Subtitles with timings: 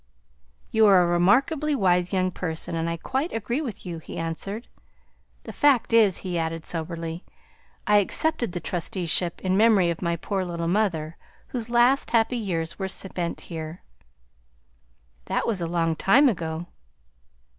[0.71, 4.67] "You are a remarkably wise young person and I quite agree with you," he answered;
[5.43, 7.23] "the fact is," he added soberly,
[7.85, 11.17] "I accepted the trusteeship in memory of my poor little mother,
[11.49, 13.83] whose last happy years were spent here."
[15.25, 16.65] "That was a long time ago!"